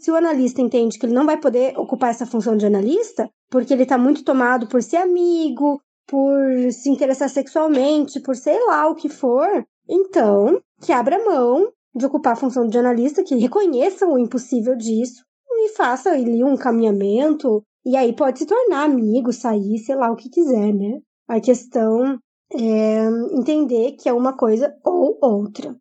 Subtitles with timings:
[0.00, 3.74] Se o analista entende que ele não vai poder ocupar essa função de analista, porque
[3.74, 8.94] ele está muito tomado por ser amigo, por se interessar sexualmente, por sei lá o
[8.94, 14.18] que for, então que abra mão de ocupar a função de analista, que reconheça o
[14.18, 17.62] impossível disso e faça ali um caminhamento.
[17.84, 20.98] E aí pode se tornar amigo, sair, sei lá o que quiser, né?
[21.28, 22.18] A questão
[22.54, 23.04] é
[23.34, 25.76] entender que é uma coisa ou outra.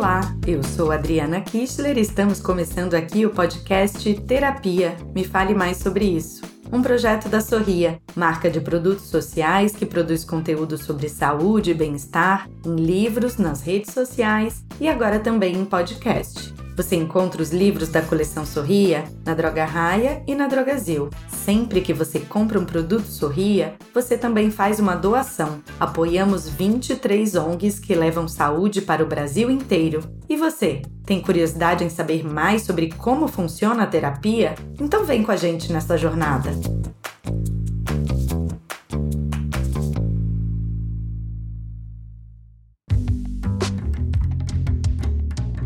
[0.00, 4.96] Olá, eu sou Adriana Kistler e estamos começando aqui o podcast Terapia.
[5.14, 6.40] Me fale mais sobre isso.
[6.72, 12.48] Um projeto da Sorria, marca de produtos sociais que produz conteúdo sobre saúde e bem-estar
[12.64, 16.54] em livros, nas redes sociais e agora também em podcast.
[16.76, 21.10] Você encontra os livros da coleção Sorria na Droga Raia e na Drogazil.
[21.28, 25.60] Sempre que você compra um produto Sorria, você também faz uma doação.
[25.78, 30.02] Apoiamos 23 ONGs que levam saúde para o Brasil inteiro.
[30.26, 34.54] E você, tem curiosidade em saber mais sobre como funciona a terapia?
[34.80, 36.50] Então vem com a gente nessa jornada.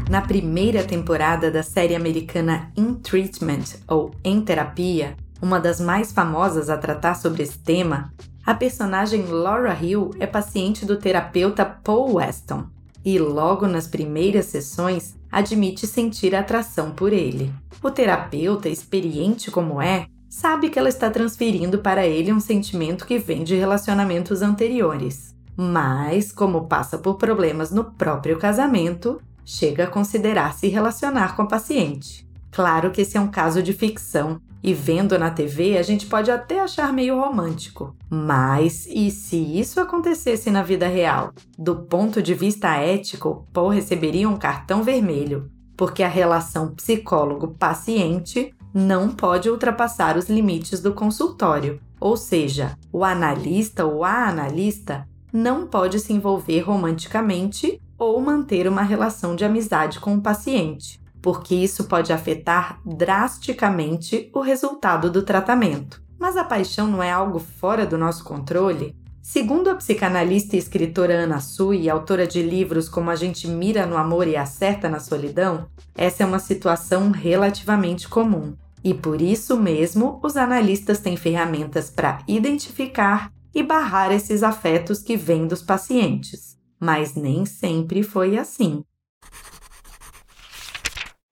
[0.08, 6.68] Na primeira temporada da série americana In Treatment ou Em Terapia, uma das mais famosas
[6.68, 8.12] a tratar sobre esse tema,
[8.44, 12.66] a personagem Laura Hill é paciente do terapeuta Paul Weston
[13.02, 17.50] e, logo nas primeiras sessões, admite sentir atração por ele.
[17.82, 23.18] O terapeuta, experiente como é, sabe que ela está transferindo para ele um sentimento que
[23.18, 25.34] vem de relacionamentos anteriores.
[25.56, 31.46] Mas, como passa por problemas no próprio casamento, chega a considerar se relacionar com a
[31.46, 32.26] paciente.
[32.50, 36.30] Claro que esse é um caso de ficção e vendo na TV a gente pode
[36.30, 37.94] até achar meio romântico.
[38.08, 41.32] Mas e se isso acontecesse na vida real?
[41.58, 49.10] Do ponto de vista ético, Paul receberia um cartão vermelho, porque a relação psicólogo-paciente não
[49.10, 51.80] pode ultrapassar os limites do consultório.
[52.00, 58.82] Ou seja, o analista ou a analista não pode se envolver romanticamente ou manter uma
[58.82, 66.02] relação de amizade com o paciente, porque isso pode afetar drasticamente o resultado do tratamento.
[66.18, 68.94] Mas a paixão não é algo fora do nosso controle?
[69.22, 73.96] Segundo a psicanalista e escritora Ana Sui, autora de livros como A gente mira no
[73.96, 78.54] amor e acerta na solidão, essa é uma situação relativamente comum.
[78.82, 85.16] E por isso mesmo, os analistas têm ferramentas para identificar e barrar esses afetos que
[85.16, 86.53] vêm dos pacientes
[86.84, 88.84] mas nem sempre foi assim.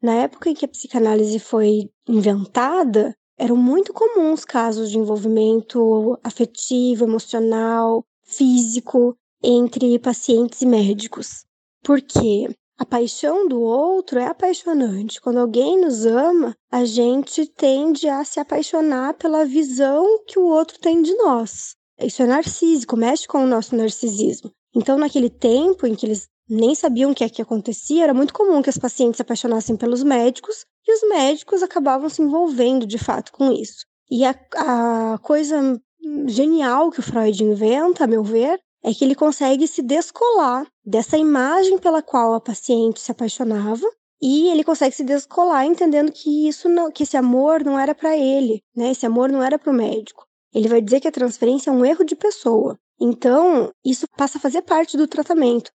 [0.02, 7.04] Na época em que a psicanálise foi inventada, eram muito comuns casos de envolvimento afetivo,
[7.04, 11.44] emocional, físico entre pacientes e médicos.
[11.84, 12.48] Porque
[12.78, 15.20] a paixão do outro é apaixonante.
[15.20, 20.78] Quando alguém nos ama, a gente tende a se apaixonar pela visão que o outro
[20.80, 21.76] tem de nós.
[22.00, 24.50] Isso é narcísico, mexe com o nosso narcisismo.
[24.74, 28.34] Então, naquele tempo em que eles nem sabiam o que é que acontecia, era muito
[28.34, 32.98] comum que as pacientes se apaixonassem pelos médicos e os médicos acabavam se envolvendo de
[32.98, 33.86] fato com isso.
[34.10, 35.80] E a, a coisa
[36.26, 41.16] genial que o Freud inventa, a meu ver, é que ele consegue se descolar dessa
[41.16, 43.86] imagem pela qual a paciente se apaixonava
[44.20, 48.16] e ele consegue se descolar entendendo que isso não, que esse amor não era para
[48.16, 48.90] ele, né?
[48.90, 50.26] Esse amor não era para o médico.
[50.54, 52.78] Ele vai dizer que a transferência é um erro de pessoa.
[53.04, 55.72] Então, isso passa a fazer parte do tratamento.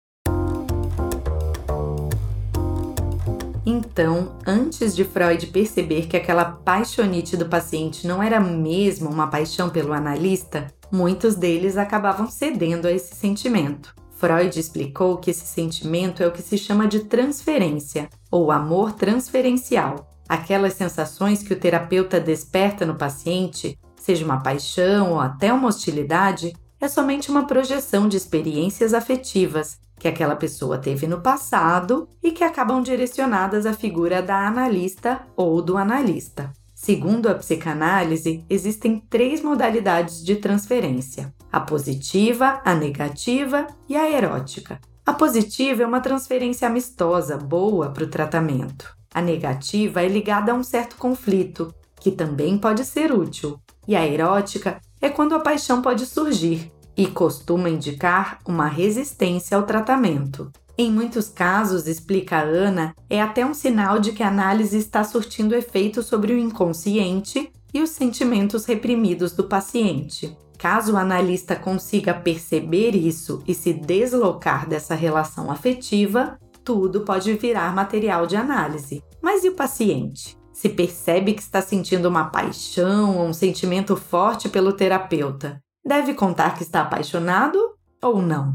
[3.66, 9.70] Então, antes de Freud perceber que aquela paixonite do paciente não era mesmo uma paixão
[9.70, 13.96] pelo analista, muitos deles acabavam cedendo a esse sentimento.
[14.18, 20.10] Freud explicou que esse sentimento é o que se chama de transferência, ou amor transferencial.
[20.28, 26.52] Aquelas sensações que o terapeuta desperta no paciente, seja uma paixão ou até uma hostilidade,
[26.84, 32.44] é somente uma projeção de experiências afetivas que aquela pessoa teve no passado e que
[32.44, 36.52] acabam direcionadas à figura da analista ou do analista.
[36.76, 44.78] Segundo a psicanálise, existem três modalidades de transferência: a positiva, a negativa e a erótica.
[45.06, 48.94] A positiva é uma transferência amistosa, boa para o tratamento.
[49.14, 53.58] A negativa é ligada a um certo conflito, que também pode ser útil.
[53.88, 59.64] E a erótica é quando a paixão pode surgir e costuma indicar uma resistência ao
[59.64, 60.52] tratamento.
[60.78, 65.56] Em muitos casos, explica Ana, é até um sinal de que a análise está surtindo
[65.56, 70.36] efeito sobre o inconsciente e os sentimentos reprimidos do paciente.
[70.58, 77.76] Caso o analista consiga perceber isso e se deslocar dessa relação afetiva, tudo pode virar
[77.76, 79.04] material de análise.
[79.22, 80.38] Mas e o paciente?
[80.54, 86.56] Se percebe que está sentindo uma paixão ou um sentimento forte pelo terapeuta, deve contar
[86.56, 87.60] que está apaixonado
[88.02, 88.54] ou não?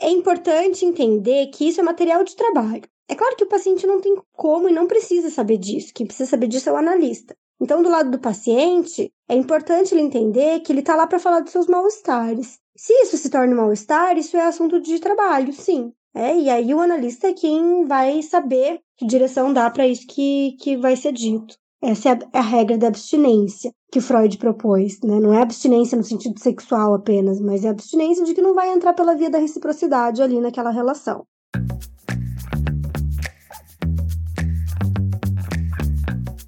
[0.00, 2.82] É importante entender que isso é material de trabalho.
[3.08, 5.92] É claro que o paciente não tem como e não precisa saber disso.
[5.94, 7.34] Quem precisa saber disso é o analista.
[7.60, 11.40] Então, do lado do paciente, é importante ele entender que ele está lá para falar
[11.40, 12.58] dos seus mal-estares.
[12.76, 15.92] Se isso se torna um mal-estar, isso é assunto de trabalho, sim.
[16.14, 20.56] É, e aí o analista é quem vai saber que direção dá para isso que,
[20.60, 21.56] que vai ser dito.
[21.80, 25.20] Essa é a, é a, regra da abstinência que Freud propôs, né?
[25.20, 28.94] Não é abstinência no sentido sexual apenas, mas é abstinência de que não vai entrar
[28.94, 31.24] pela via da reciprocidade ali naquela relação.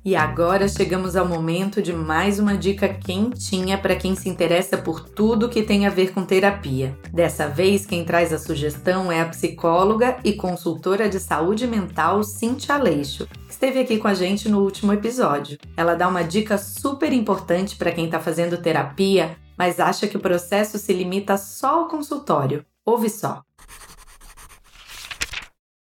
[0.03, 5.07] E agora chegamos ao momento de mais uma dica quentinha para quem se interessa por
[5.07, 6.99] tudo que tem a ver com terapia.
[7.13, 12.77] Dessa vez, quem traz a sugestão é a psicóloga e consultora de saúde mental Cintia
[12.77, 15.59] Aleixo, que esteve aqui com a gente no último episódio.
[15.77, 20.21] Ela dá uma dica super importante para quem está fazendo terapia, mas acha que o
[20.21, 22.65] processo se limita só ao consultório.
[22.87, 23.43] Ouve só.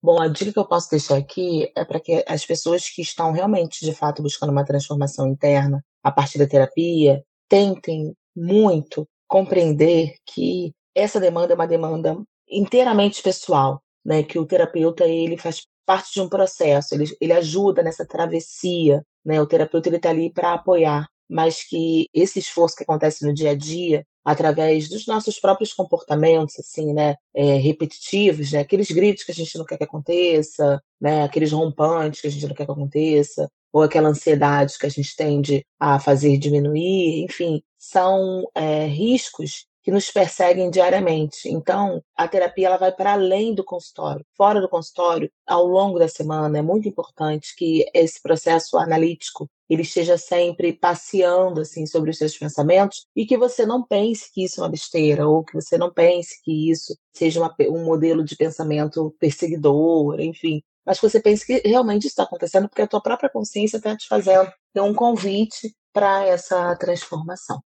[0.02, 3.30] Bom, a dica que eu posso deixar aqui é para que as pessoas que estão
[3.30, 10.74] realmente, de fato, buscando uma transformação interna a partir da terapia, tentem muito compreender que
[10.92, 12.16] essa demanda é uma demanda
[12.50, 14.24] inteiramente pessoal, né?
[14.24, 19.40] Que o terapeuta ele faz parte de um processo, ele, ele ajuda nessa travessia, né?
[19.40, 23.50] O terapeuta ele está ali para apoiar, mas que esse esforço que acontece no dia
[23.52, 29.32] a dia através dos nossos próprios comportamentos, assim, né, é, repetitivos, né, aqueles gritos que
[29.32, 32.72] a gente não quer que aconteça, né, aqueles rompantes que a gente não quer que
[32.72, 39.66] aconteça, ou aquela ansiedade que a gente tende a fazer diminuir, enfim, são é, riscos
[39.82, 41.48] que nos perseguem diariamente.
[41.48, 44.24] Então, a terapia ela vai para além do consultório.
[44.36, 49.82] Fora do consultório, ao longo da semana, é muito importante que esse processo analítico ele
[49.82, 54.60] esteja sempre passeando assim sobre os seus pensamentos e que você não pense que isso
[54.60, 58.36] é uma besteira ou que você não pense que isso seja uma, um modelo de
[58.36, 63.30] pensamento perseguidor, enfim, mas que você pense que realmente está acontecendo porque a tua própria
[63.30, 67.62] consciência está te fazendo um convite para essa transformação.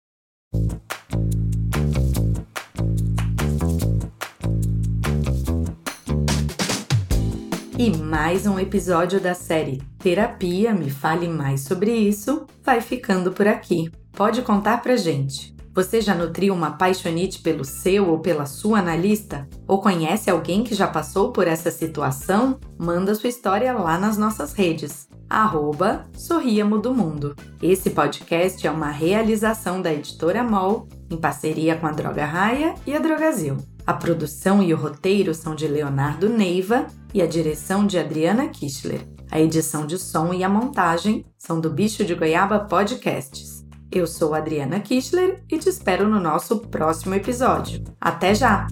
[7.78, 13.48] E mais um episódio da série Terapia Me Fale Mais sobre Isso vai ficando por
[13.48, 13.90] aqui.
[14.12, 15.56] Pode contar pra gente.
[15.74, 19.48] Você já nutriu uma paixonite pelo seu ou pela sua analista?
[19.66, 22.60] Ou conhece alguém que já passou por essa situação?
[22.78, 25.08] Manda sua história lá nas nossas redes.
[25.28, 27.34] Arroba Sorriamo do Mundo.
[27.62, 32.94] Esse podcast é uma realização da editora MOL em parceria com a Droga Raia e
[32.94, 33.56] a Drogazil.
[33.86, 39.06] A produção e o roteiro são de Leonardo Neiva e a direção de Adriana Kistler.
[39.30, 43.64] A edição de som e a montagem são do Bicho de Goiaba Podcasts.
[43.90, 47.82] Eu sou Adriana Kistler e te espero no nosso próximo episódio.
[48.00, 48.68] Até já!